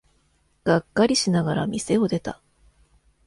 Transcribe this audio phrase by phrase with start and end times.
[0.63, 2.41] がっかりしながら店を出た。